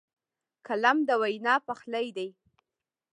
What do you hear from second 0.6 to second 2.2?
قلم د وینا پخلی